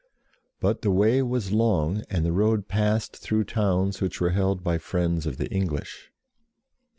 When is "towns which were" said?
3.43-4.31